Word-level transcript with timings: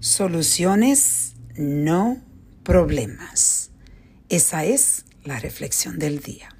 Soluciones, 0.00 1.34
no 1.56 2.18
problemas. 2.62 3.72
Esa 4.28 4.64
es 4.64 5.04
la 5.24 5.40
reflexión 5.40 5.98
del 5.98 6.20
día. 6.20 6.54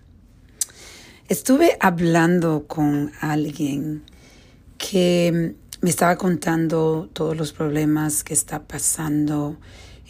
Estuve 1.28 1.76
hablando 1.78 2.66
con 2.66 3.12
alguien 3.20 4.02
que 4.76 5.54
me 5.80 5.90
estaba 5.90 6.16
contando 6.16 7.08
todos 7.12 7.36
los 7.36 7.52
problemas 7.52 8.24
que 8.24 8.34
está 8.34 8.66
pasando, 8.66 9.60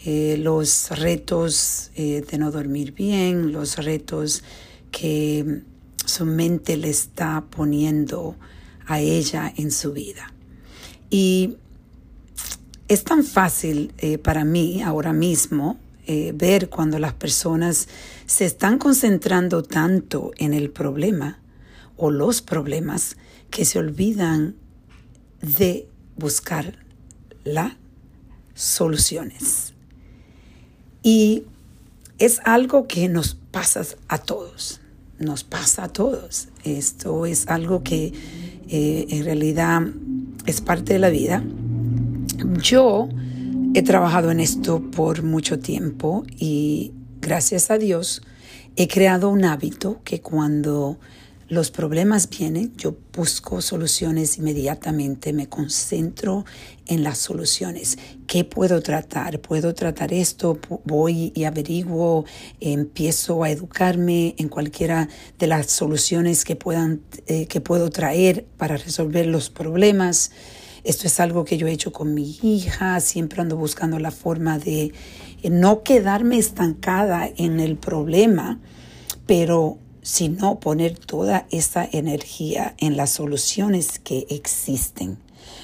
eh, 0.06 0.38
los 0.38 0.88
retos 0.98 1.90
eh, 1.96 2.22
de 2.22 2.38
no 2.38 2.50
dormir 2.50 2.92
bien, 2.92 3.52
los 3.52 3.76
retos 3.76 4.42
que 4.90 5.64
su 6.06 6.24
mente 6.24 6.78
le 6.78 6.88
está 6.88 7.44
poniendo 7.50 8.38
a 8.86 9.00
ella 9.00 9.52
en 9.54 9.70
su 9.70 9.92
vida. 9.92 10.32
Y 11.10 11.58
es 12.88 13.04
tan 13.04 13.22
fácil 13.22 13.92
eh, 13.98 14.18
para 14.18 14.44
mí 14.44 14.82
ahora 14.82 15.12
mismo 15.12 15.78
ver 16.32 16.70
cuando 16.70 16.98
las 16.98 17.12
personas 17.12 17.86
se 18.24 18.46
están 18.46 18.78
concentrando 18.78 19.62
tanto 19.62 20.32
en 20.38 20.54
el 20.54 20.70
problema 20.70 21.38
o 21.98 22.10
los 22.10 22.40
problemas 22.40 23.18
que 23.50 23.66
se 23.66 23.78
olvidan 23.78 24.54
de 25.42 25.86
buscar 26.16 26.78
las 27.44 27.74
soluciones. 28.54 29.74
Y 31.02 31.44
es 32.18 32.40
algo 32.44 32.86
que 32.88 33.08
nos 33.08 33.34
pasa 33.34 33.82
a 34.08 34.18
todos, 34.18 34.80
nos 35.18 35.44
pasa 35.44 35.84
a 35.84 35.88
todos. 35.88 36.48
Esto 36.64 37.26
es 37.26 37.46
algo 37.48 37.82
que 37.82 38.12
eh, 38.68 39.06
en 39.08 39.24
realidad 39.24 39.82
es 40.46 40.60
parte 40.60 40.94
de 40.94 40.98
la 40.98 41.10
vida. 41.10 41.42
Yo 42.62 43.08
he 43.74 43.82
trabajado 43.82 44.30
en 44.30 44.38
esto 44.40 44.80
por 44.90 45.22
mucho 45.22 45.58
tiempo 45.58 46.24
y 46.36 46.92
gracias 47.20 47.70
a 47.70 47.78
Dios 47.78 48.22
he 48.76 48.86
creado 48.86 49.28
un 49.28 49.44
hábito 49.44 50.00
que 50.04 50.20
cuando 50.20 50.98
los 51.48 51.70
problemas 51.70 52.28
vienen, 52.28 52.76
yo 52.76 52.96
busco 53.12 53.62
soluciones 53.62 54.38
inmediatamente, 54.38 55.32
me 55.32 55.48
concentro 55.48 56.44
en 56.86 57.02
las 57.02 57.18
soluciones. 57.18 57.98
¿Qué 58.26 58.44
puedo 58.44 58.82
tratar? 58.82 59.40
¿Puedo 59.40 59.74
tratar 59.74 60.12
esto? 60.12 60.58
Voy 60.84 61.32
y 61.34 61.44
averiguo, 61.44 62.24
empiezo 62.60 63.42
a 63.42 63.50
educarme 63.50 64.34
en 64.38 64.48
cualquiera 64.48 65.08
de 65.38 65.46
las 65.46 65.70
soluciones 65.70 66.44
que, 66.44 66.54
puedan, 66.54 67.00
eh, 67.26 67.46
que 67.46 67.60
puedo 67.60 67.90
traer 67.90 68.44
para 68.58 68.76
resolver 68.76 69.26
los 69.26 69.48
problemas. 69.48 70.30
Esto 70.88 71.06
es 71.06 71.20
algo 71.20 71.44
que 71.44 71.58
yo 71.58 71.66
he 71.66 71.72
hecho 71.72 71.92
con 71.92 72.14
mi 72.14 72.38
hija, 72.42 72.98
siempre 73.00 73.42
ando 73.42 73.58
buscando 73.58 73.98
la 73.98 74.10
forma 74.10 74.58
de 74.58 74.94
eh, 75.42 75.50
no 75.50 75.82
quedarme 75.82 76.38
estancada 76.38 77.28
en 77.36 77.60
el 77.60 77.76
problema, 77.76 78.58
pero 79.26 79.76
sino 80.00 80.60
poner 80.60 80.98
toda 80.98 81.46
esa 81.50 81.86
energía 81.92 82.74
en 82.78 82.96
las 82.96 83.10
soluciones 83.10 83.98
que 83.98 84.24
existen. 84.30 85.18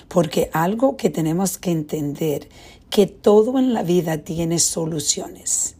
Porque 0.08 0.50
algo 0.53 0.98
que 0.98 1.08
tenemos 1.08 1.56
que 1.56 1.70
entender, 1.70 2.50
que 2.91 3.06
todo 3.06 3.59
en 3.59 3.72
la 3.72 3.83
vida 3.83 4.19
tiene 4.19 4.59
soluciones. 4.59 5.77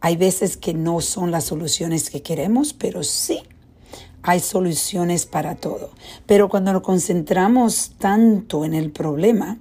Hay 0.00 0.14
veces 0.14 0.56
que 0.56 0.72
no 0.72 1.00
son 1.00 1.32
las 1.32 1.46
soluciones 1.46 2.10
que 2.10 2.22
queremos, 2.22 2.74
pero 2.74 3.02
sí 3.02 3.40
hay 4.28 4.40
soluciones 4.40 5.24
para 5.24 5.54
todo. 5.54 5.88
Pero 6.26 6.50
cuando 6.50 6.70
nos 6.74 6.82
concentramos 6.82 7.92
tanto 7.98 8.66
en 8.66 8.74
el 8.74 8.90
problema, 8.90 9.56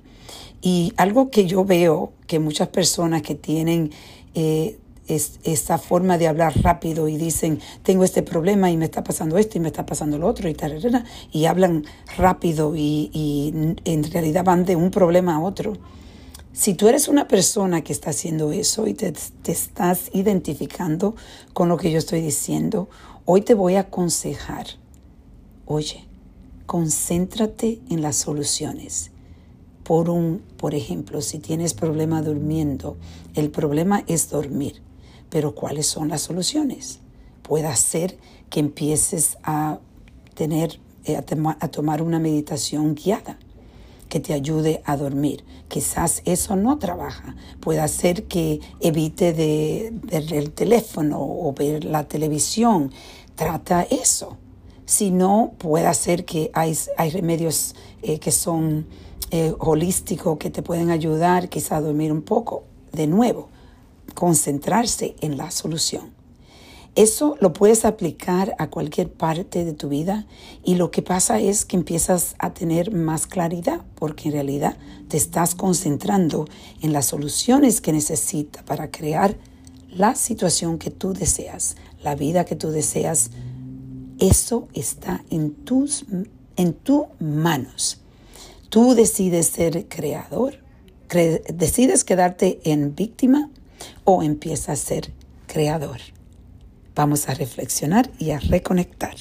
y 0.61 0.91
algo 0.97 1.29
que 1.29 1.45
yo 1.45 1.63
veo 1.63 2.11
que 2.27 2.39
muchas 2.39 2.67
personas 2.67 3.21
que 3.21 3.33
tienen 3.33 3.91
eh, 4.35 4.77
es, 5.07 5.39
esa 5.45 5.77
forma 5.77 6.17
de 6.17 6.27
hablar 6.27 6.53
rápido 6.61 7.07
y 7.07 7.15
dicen, 7.15 7.61
tengo 7.81 8.03
este 8.03 8.23
problema 8.23 8.69
y 8.69 8.75
me 8.75 8.83
está 8.83 9.05
pasando 9.05 9.37
esto 9.37 9.57
y 9.57 9.61
me 9.61 9.69
está 9.69 9.85
pasando 9.85 10.17
lo 10.17 10.27
otro 10.27 10.49
y 10.49 10.53
tal, 10.53 10.77
y 11.31 11.45
hablan 11.45 11.85
rápido 12.17 12.73
y 12.75 13.77
en 13.85 14.11
realidad 14.11 14.43
van 14.43 14.65
de 14.65 14.75
un 14.75 14.91
problema 14.91 15.35
a 15.35 15.39
otro. 15.39 15.77
Si 16.57 16.73
tú 16.73 16.87
eres 16.87 17.07
una 17.07 17.27
persona 17.27 17.83
que 17.83 17.93
está 17.93 18.09
haciendo 18.09 18.51
eso 18.51 18.87
y 18.87 18.95
te, 18.95 19.11
te, 19.11 19.51
estás 19.51 20.09
identificando 20.11 21.15
con 21.53 21.69
lo 21.69 21.77
que 21.77 21.91
yo 21.91 21.99
estoy 21.99 22.19
diciendo, 22.19 22.89
hoy 23.25 23.41
te 23.41 23.53
voy 23.53 23.75
a 23.75 23.81
aconsejar, 23.81 24.65
oye, 25.67 26.07
concéntrate 26.65 27.79
en 27.91 28.01
las 28.01 28.15
soluciones. 28.15 29.11
Por 29.83 30.09
un, 30.09 30.41
por 30.57 30.73
ejemplo, 30.73 31.21
si 31.21 31.37
tienes 31.37 31.75
problema 31.75 32.23
durmiendo, 32.23 32.97
el 33.35 33.51
problema 33.51 34.03
es 34.07 34.31
dormir. 34.31 34.81
Pero 35.29 35.53
¿cuáles 35.53 35.85
son 35.85 36.09
las 36.09 36.21
soluciones? 36.21 37.01
Puede 37.43 37.73
ser 37.75 38.17
que 38.49 38.61
empieces 38.61 39.37
a 39.43 39.77
tener, 40.33 40.79
eh, 41.05 41.17
a, 41.17 41.67
tomar 41.67 42.01
una 42.01 42.17
meditación 42.17 42.95
guiada 42.95 43.37
que 44.09 44.19
te 44.19 44.33
ayude 44.33 44.81
a 44.85 44.97
dormir. 44.97 45.43
Quizás 45.67 46.21
eso 46.25 46.55
no 46.55 46.79
trabaja. 46.79 47.35
Puede 47.59 47.85
ser 47.87 48.23
que 48.23 48.61
evite 48.79 49.33
de 49.33 49.91
ver 50.03 50.33
el 50.33 50.51
teléfono 50.51 51.17
o 51.19 51.53
ver 51.53 51.83
la 51.83 52.07
televisión. 52.07 52.91
Trata 53.35 53.83
eso. 53.83 54.37
Si 54.85 55.11
no, 55.11 55.53
puede 55.57 55.93
ser 55.93 56.25
que 56.25 56.49
hay, 56.53 56.77
hay 56.97 57.09
remedios 57.09 57.75
eh, 58.01 58.19
que 58.19 58.31
son 58.31 58.87
eh, 59.31 59.53
holísticos 59.59 60.37
que 60.37 60.49
te 60.49 60.61
pueden 60.61 60.89
ayudar 60.89 61.49
quizás 61.49 61.73
a 61.73 61.81
dormir 61.81 62.11
un 62.11 62.21
poco. 62.21 62.63
De 62.93 63.07
nuevo, 63.07 63.49
concentrarse 64.13 65.15
en 65.21 65.37
la 65.37 65.51
solución. 65.51 66.17
Eso 66.95 67.37
lo 67.41 67.53
puedes 67.53 67.85
aplicar 67.85 68.55
a 68.57 68.71
cualquier 68.71 69.11
parte 69.11 69.65
de 69.65 69.73
tu 69.73 69.87
vida 69.87 70.25
y 70.63 70.75
lo 70.75 70.89
que 70.89 71.03
pasa 71.03 71.39
es 71.39 71.63
que 71.63 71.75
empiezas 71.75 72.35
a 72.39 72.55
tener 72.55 72.91
más 72.91 73.27
claridad 73.27 73.81
porque 73.97 74.29
en 74.29 74.33
realidad 74.33 74.77
te 75.07 75.17
estás 75.17 75.55
concentrando 75.55 76.45
en 76.81 76.93
las 76.93 77.07
soluciones 77.07 77.81
que 77.81 77.91
necesitas 77.91 78.63
para 78.63 78.91
crear 78.91 79.35
la 79.89 80.15
situación 80.15 80.77
que 80.77 80.91
tú 80.91 81.13
deseas, 81.13 81.75
la 82.03 82.15
vida 82.15 82.45
que 82.45 82.55
tú 82.55 82.69
deseas. 82.69 83.31
Eso 84.19 84.67
está 84.73 85.23
en 85.29 85.53
tus 85.53 86.05
en 86.57 86.73
tus 86.73 87.05
manos. 87.19 88.01
Tú 88.69 88.95
decides 88.95 89.47
ser 89.47 89.87
creador, 89.87 90.59
decides 91.53 92.03
quedarte 92.03 92.59
en 92.65 92.95
víctima 92.95 93.49
o 94.03 94.23
empieza 94.23 94.73
a 94.73 94.75
ser 94.75 95.13
creador. 95.45 95.99
Vamos 96.95 97.29
a 97.29 97.33
reflexionar 97.33 98.11
y 98.19 98.31
a 98.31 98.39
reconectar. 98.39 99.15